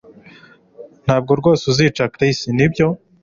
Ntabwo 1.05 1.31
rwose 1.39 1.63
uzica 1.71 2.03
Chris 2.13 2.37
nibyo 2.57 2.87